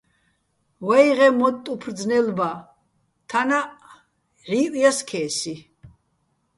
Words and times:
ვეღეჼ 0.87 1.27
მოტტ 1.39 1.65
უფრო 1.73 1.91
ძნელ 1.99 2.27
ბა, 2.37 2.49
თანაც, 3.31 3.67
ჲჵივჸ 4.49 4.73
ჲა 4.81 4.91
სქესი. 4.97 5.55